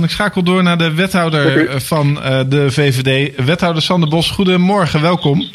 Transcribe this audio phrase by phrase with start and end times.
[0.00, 4.30] Ik schakel door naar de wethouder eh, van uh, de VVD, wethouder Sander Bos.
[4.30, 5.48] Goedemorgen, welkom.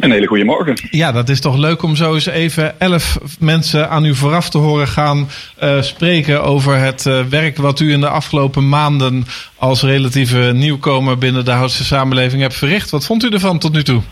[0.00, 0.88] Een hele goede morgen.
[0.90, 4.58] Ja, dat is toch leuk om zo eens even elf mensen aan u vooraf te
[4.58, 5.28] horen gaan
[5.62, 11.18] uh, spreken over het uh, werk wat u in de afgelopen maanden als relatieve nieuwkomer
[11.18, 12.90] binnen de Houtse samenleving hebt verricht.
[12.90, 14.02] Wat vond u ervan tot nu toe?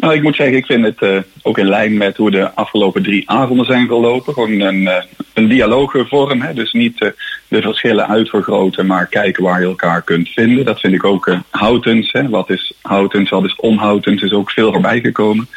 [0.00, 3.02] Nou, ik moet zeggen, ik vind het uh, ook in lijn met hoe de afgelopen
[3.02, 4.32] drie avonden zijn verlopen.
[4.32, 4.96] Gewoon een, uh,
[5.34, 6.40] een dialoogvorm.
[6.40, 6.54] Hè?
[6.54, 7.08] Dus niet uh,
[7.48, 10.64] de verschillen uitvergroten, maar kijken waar je elkaar kunt vinden.
[10.64, 12.12] Dat vind ik ook houtens.
[12.12, 12.28] Hè?
[12.28, 15.48] Wat is houtens, wat is onhoutens, is ook veel voorbij gekomen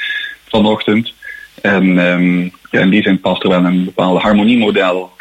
[0.48, 1.14] vanochtend.
[1.62, 5.12] En um, ja, in die zin past er wel een bepaalde harmoniemodel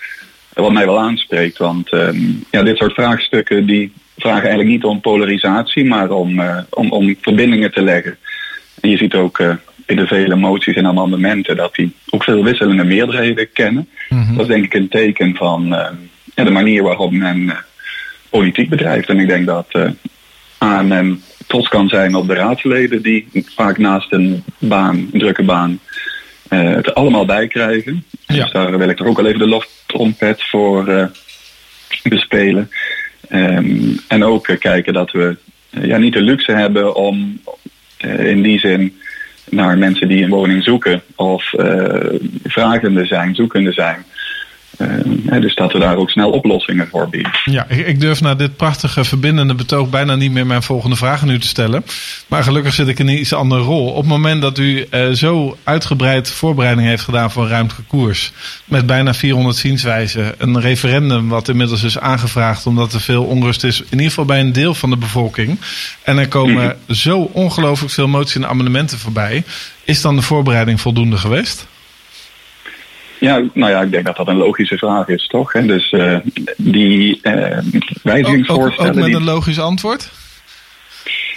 [0.52, 1.59] wat mij wel aanspreekt.
[1.59, 6.91] Want um, ja, dit soort vraagstukken die vragen eigenlijk niet om polarisatie, maar om, om,
[6.91, 8.18] om verbindingen te leggen.
[8.91, 9.54] Je ziet ook uh,
[9.86, 13.88] in de vele moties en amendementen dat die ook veel wisselende meerderheden kennen.
[14.09, 14.36] Mm-hmm.
[14.36, 15.86] Dat is denk ik een teken van uh,
[16.34, 17.52] ja, de manier waarop men uh,
[18.30, 19.09] politiek bedrijft.
[19.09, 19.66] En ik denk dat
[20.59, 25.80] ANM trots kan zijn op de raadsleden die vaak naast een baan, een drukke baan,
[26.48, 28.04] het er allemaal bij krijgen.
[28.26, 28.42] Ja.
[28.42, 31.10] Dus daar wil ik toch ook al even de loftrompet voor
[32.02, 32.70] bespelen.
[33.30, 35.37] Um, en ook kijken dat we
[35.70, 37.40] ja, niet de luxe hebben om
[38.02, 38.96] in die zin
[39.50, 41.95] naar mensen die een woning zoeken of uh,
[42.45, 44.04] vragende zijn, zoekende zijn.
[44.78, 47.32] Uh, dus dat we daar ook snel oplossingen voor bieden.
[47.45, 51.30] Ja, ik durf na dit prachtige verbindende betoog bijna niet meer mijn volgende vraag aan
[51.30, 51.84] u te stellen.
[52.26, 53.88] Maar gelukkig zit ik in een iets andere rol.
[53.88, 58.32] Op het moment dat u uh, zo uitgebreid voorbereiding heeft gedaan voor ruimtelijke koers.
[58.64, 60.34] Met bijna 400 zienswijzen.
[60.38, 63.80] Een referendum wat inmiddels is aangevraagd omdat er veel onrust is.
[63.80, 65.59] In ieder geval bij een deel van de bevolking.
[66.03, 66.94] En er komen mm-hmm.
[66.94, 69.44] zo ongelooflijk veel moties en amendementen voorbij.
[69.84, 71.66] Is dan de voorbereiding voldoende geweest?
[73.22, 75.54] Ja, nou ja, ik denk dat dat een logische vraag is, toch?
[75.54, 76.16] En dus uh,
[76.56, 77.59] die uh,
[78.03, 78.91] wijzigingsvoorstellen...
[78.91, 80.10] Ook, ook met een logisch antwoord?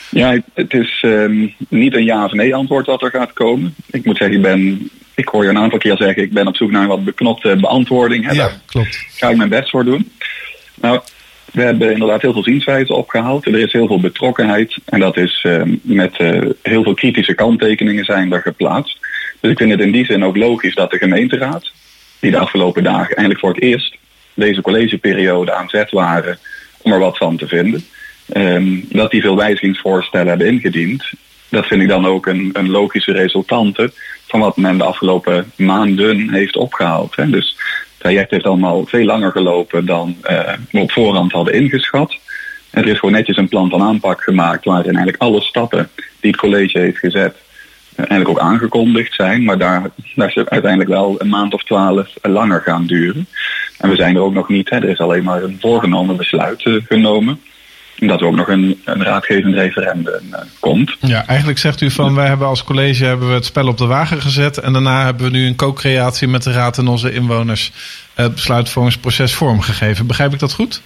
[0.09, 3.75] Ja, het is um, niet een ja of nee antwoord wat er gaat komen.
[3.89, 4.89] Ik moet zeggen, ik ben...
[5.15, 7.55] Ik hoor je een aantal keer zeggen, ik ben op zoek naar een wat beknopte
[7.55, 8.25] beantwoording.
[8.25, 8.31] Hè?
[8.31, 9.05] Ja, Daar klopt.
[9.09, 10.11] ga ik mijn best voor doen.
[10.75, 10.99] Nou,
[11.51, 13.45] we hebben inderdaad heel veel zienswijzen opgehaald.
[13.45, 14.77] Er is heel veel betrokkenheid.
[14.85, 18.97] En dat is uh, met uh, heel veel kritische kanttekeningen zijn er geplaatst.
[19.39, 21.71] Dus ik vind het in die zin ook logisch dat de gemeenteraad,
[22.19, 23.97] die de afgelopen dagen eigenlijk voor het eerst
[24.33, 26.37] deze collegeperiode aan zet waren
[26.81, 27.85] om er wat van te vinden,
[28.33, 31.03] um, dat die veel wijzigingsvoorstellen hebben ingediend.
[31.49, 33.91] Dat vind ik dan ook een, een logische resultante
[34.27, 37.15] van wat men de afgelopen maanden heeft opgehaald.
[37.15, 37.29] Hè.
[37.29, 42.17] Dus het traject heeft allemaal veel langer gelopen dan uh, we op voorhand hadden ingeschat.
[42.69, 46.31] En er is gewoon netjes een plan van aanpak gemaakt waarin eigenlijk alle stappen die
[46.31, 47.35] het college heeft gezet
[47.95, 52.61] eigenlijk ook aangekondigd zijn, maar daar, daar is uiteindelijk wel een maand of twaalf langer
[52.61, 53.27] gaan duren.
[53.77, 54.75] En we zijn er ook nog niet, hè.
[54.75, 57.39] er is alleen maar een voorgenomen besluit uh, genomen.
[57.95, 60.95] Dat er ook nog een, een raadgevend referendum uh, komt.
[60.99, 63.85] Ja, eigenlijk zegt u van wij hebben als college hebben we het spel op de
[63.85, 64.57] wagen gezet.
[64.57, 67.71] En daarna hebben we nu een co-creatie met de raad en onze inwoners
[68.13, 70.07] het besluitvormingsproces vormgegeven.
[70.07, 70.81] Begrijp ik dat goed?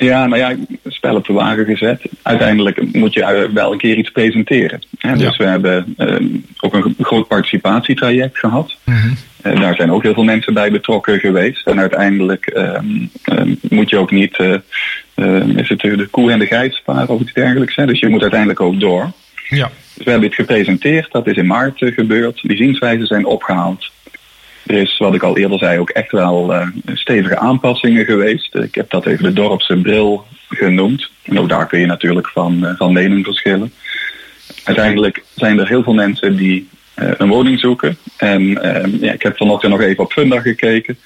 [0.00, 0.56] Ja, nou ja,
[0.86, 2.02] spel op de wagen gezet.
[2.22, 4.82] Uiteindelijk moet je wel een keer iets presenteren.
[4.98, 5.16] Hè?
[5.16, 5.44] Dus ja.
[5.44, 8.76] we hebben uh, ook een groot participatietraject gehad.
[8.84, 9.16] Mm-hmm.
[9.46, 11.66] Uh, daar zijn ook heel veel mensen bij betrokken geweest.
[11.66, 16.46] En uiteindelijk um, um, moet je ook niet uh, is het de koe en de
[16.46, 17.76] geit sparen of iets dergelijks.
[17.76, 17.86] Hè?
[17.86, 19.12] Dus je moet uiteindelijk ook door.
[19.48, 19.70] Ja.
[19.94, 21.12] Dus we hebben dit gepresenteerd.
[21.12, 22.40] Dat is in maart gebeurd.
[22.42, 23.89] Die zienswijzen zijn opgehaald.
[24.70, 28.54] Er is, wat ik al eerder zei, ook echt wel uh, stevige aanpassingen geweest.
[28.54, 31.10] Ik heb dat even de dorpse bril genoemd.
[31.22, 33.72] En ook daar kun je natuurlijk van, uh, van mening verschillen.
[34.64, 37.96] Uiteindelijk zijn er heel veel mensen die uh, een woning zoeken.
[38.16, 38.42] En
[39.00, 40.98] ja, ik heb vanochtend nog even op Funda gekeken.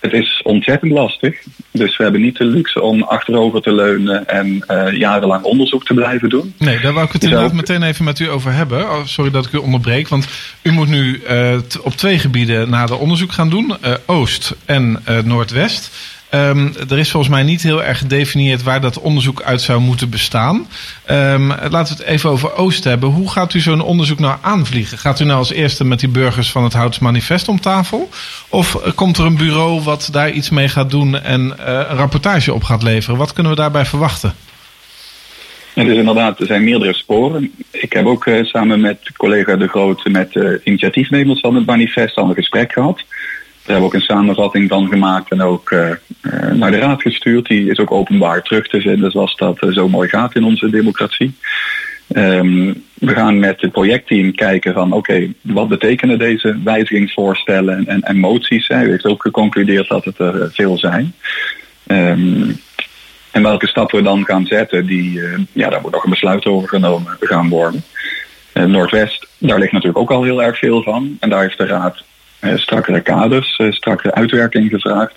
[0.00, 1.42] Het is ontzettend lastig.
[1.70, 5.94] Dus we hebben niet de luxe om achterover te leunen en uh, jarenlang onderzoek te
[5.94, 6.54] blijven doen.
[6.58, 8.90] Nee, daar wou ik het inderdaad meteen even met u over hebben.
[8.90, 10.28] Oh, sorry dat ik u onderbreek, want
[10.62, 15.90] u moet nu uh, op twee gebieden nader onderzoek gaan doen: uh, Oost en Noordwest.
[16.34, 20.10] Um, er is volgens mij niet heel erg gedefinieerd waar dat onderzoek uit zou moeten
[20.10, 20.66] bestaan.
[21.10, 23.08] Um, laten we het even over Oost hebben.
[23.08, 24.98] Hoe gaat u zo'n onderzoek nou aanvliegen?
[24.98, 28.08] Gaat u nou als eerste met die burgers van het Houts Manifest om tafel?
[28.48, 32.54] Of komt er een bureau wat daar iets mee gaat doen en uh, een rapportage
[32.54, 33.18] op gaat leveren?
[33.18, 34.34] Wat kunnen we daarbij verwachten?
[35.74, 37.52] Het is inderdaad, er zijn meerdere sporen.
[37.70, 42.16] Ik heb ook uh, samen met collega De Groot met uh, initiatiefnemers van het manifest
[42.16, 43.04] al een gesprek gehad.
[43.64, 45.90] Daar hebben we ook een samenvatting van gemaakt en ook uh,
[46.22, 47.46] uh, naar de raad gestuurd.
[47.46, 50.70] Die is ook openbaar terug te vinden zoals dat uh, zo mooi gaat in onze
[50.70, 51.34] democratie.
[52.16, 58.18] Um, we gaan met het projectteam kijken van oké, wat betekenen deze wijzigingsvoorstellen en, en
[58.18, 58.68] moties?
[58.68, 58.82] Hè?
[58.82, 61.14] U heeft ook geconcludeerd dat het er veel zijn.
[61.86, 62.50] Ehm,
[63.30, 65.20] en welke stappen we dan gaan zetten, die,
[65.52, 67.82] ja, daar moet nog een besluit over genomen gaan worden.
[68.52, 71.16] Noordwest, daar ligt natuurlijk ook al heel erg veel van.
[71.20, 72.04] En daar heeft de Raad
[72.40, 75.14] strakkere kaders, strakkere uitwerking gevraagd.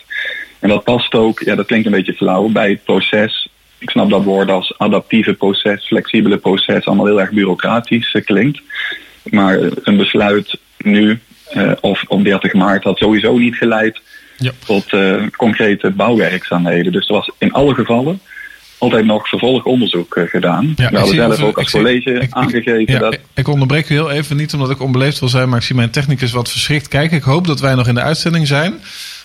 [0.59, 3.49] En dat past ook, ja, dat klinkt een beetje flauw, bij het proces.
[3.77, 8.61] Ik snap dat woord als adaptieve proces, flexibele proces, allemaal heel erg bureaucratisch klinkt.
[9.23, 11.19] Maar een besluit nu
[11.53, 14.01] uh, of op 30 maart had sowieso niet geleid
[14.37, 14.51] ja.
[14.65, 16.91] tot uh, concrete bouwwerkzaamheden.
[16.91, 18.19] Dus er was in alle gevallen
[18.83, 20.73] altijd nog vervolgonderzoek uh, gedaan.
[20.75, 23.17] Ja, We hadden zelf ook als college aangegeven ja, dat...
[23.33, 25.89] Ik onderbreek u heel even, niet omdat ik onbeleefd wil zijn, maar ik zie mijn
[25.89, 27.17] technicus wat verschrikt kijken.
[27.17, 28.73] Ik hoop dat wij nog in de uitzending zijn.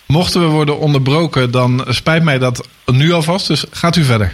[0.05, 3.47] Mochten we worden onderbroken, dan spijt mij dat nu alvast.
[3.47, 4.31] Dus gaat u verder.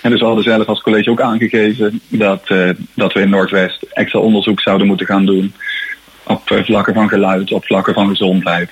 [0.00, 3.82] En dus we hadden zelf als college ook aangegeven dat, uh, dat we in Noordwest
[3.92, 5.52] extra onderzoek zouden moeten gaan doen.
[6.22, 8.70] Op uh, vlakken van geluid, op vlakken van gezondheid.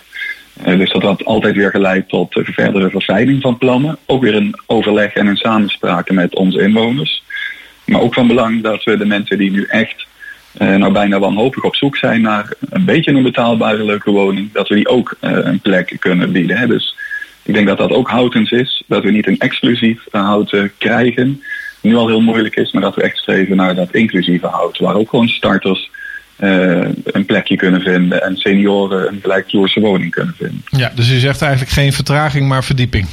[0.68, 3.98] Uh, dus dat had altijd weer geleid tot verdere verfijning van plannen.
[4.06, 7.22] Ook weer een overleg en een samenspraak met onze inwoners.
[7.86, 10.06] Maar ook van belang dat we de mensen die nu echt
[10.58, 14.74] nou bijna wanhopig op zoek zijn naar een beetje een betaalbare leuke woning, dat we
[14.74, 16.56] die ook een plek kunnen bieden.
[16.56, 16.66] Hè.
[16.66, 16.96] Dus
[17.42, 18.82] ik denk dat dat ook houtens is.
[18.86, 21.42] Dat we niet een exclusief houten krijgen.
[21.80, 24.78] Nu al heel moeilijk is, maar dat we echt streven naar dat inclusieve hout.
[24.78, 25.90] Waar ook gewoon starters
[26.38, 30.62] uh, een plekje kunnen vinden en senioren een gelijkvloerse woning kunnen vinden.
[30.70, 33.06] Ja, dus u zegt eigenlijk geen vertraging, maar verdieping.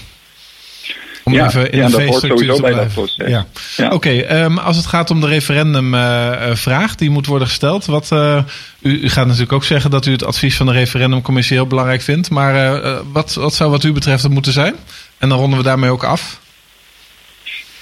[1.25, 3.27] Om ja, even in ja, de dat sowieso bij dat proces.
[3.27, 3.45] Ja.
[3.77, 3.85] ja.
[3.85, 7.85] Oké, okay, um, als het gaat om de referendumvraag uh, die moet worden gesteld.
[7.85, 8.43] Wat, uh,
[8.81, 12.01] u, u, gaat natuurlijk ook zeggen dat u het advies van de referendumcommissie heel belangrijk
[12.01, 12.29] vindt.
[12.29, 14.75] Maar uh, wat, wat zou wat u betreft het moeten zijn?
[15.17, 16.39] En dan ronden we daarmee ook af.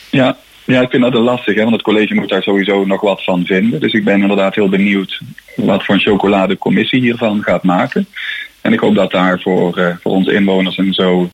[0.10, 3.24] Ja, ja, ik vind dat lastig, hè, want het college moet daar sowieso nog wat
[3.24, 3.80] van vinden.
[3.80, 5.20] Dus ik ben inderdaad heel benieuwd
[5.56, 8.08] wat voor een chocoladecommissie hiervan gaat maken.
[8.62, 11.30] En ik hoop dat daar voor, uh, voor onze inwoners en zo